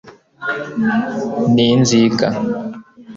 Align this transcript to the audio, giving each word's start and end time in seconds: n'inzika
n'inzika 1.53 2.27